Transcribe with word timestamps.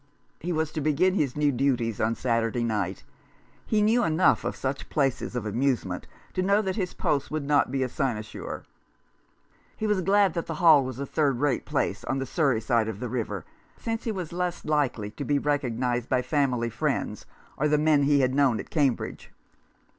He 0.39 0.51
was 0.51 0.71
to 0.71 0.81
begin 0.81 1.13
his 1.13 1.35
new 1.35 1.51
duties 1.51 2.01
on 2.01 2.15
Saturday 2.15 2.63
night. 2.63 3.03
He 3.67 3.83
knew 3.83 4.03
enough 4.03 4.43
of 4.43 4.55
such 4.55 4.89
places 4.89 5.35
of 5.35 5.45
amuse 5.45 5.85
ment 5.85 6.07
to 6.33 6.41
know 6.41 6.59
that 6.63 6.75
his 6.75 6.95
post 6.95 7.29
would 7.29 7.43
not 7.45 7.69
be 7.69 7.83
a 7.83 7.87
sinecure. 7.87 8.63
He 9.77 9.85
was 9.85 10.01
glad 10.01 10.33
that 10.33 10.47
the 10.47 10.55
Hall 10.55 10.83
was 10.83 10.97
a 10.97 11.05
third 11.05 11.39
rate 11.39 11.65
place, 11.65 12.03
on 12.05 12.17
the 12.17 12.25
Surrey 12.25 12.61
side 12.61 12.87
of 12.87 12.99
the 12.99 13.09
river, 13.09 13.45
since 13.77 14.03
he 14.05 14.11
was 14.11 14.33
less 14.33 14.65
likely 14.65 15.11
to 15.11 15.23
be 15.23 15.37
recognized 15.37 16.09
by 16.09 16.23
family 16.23 16.71
friends, 16.71 17.27
or 17.55 17.67
the 17.67 17.77
men 17.77 18.01
he 18.01 18.21
had 18.21 18.33
known 18.33 18.59
at 18.59 18.71
Cambridge. 18.71 19.31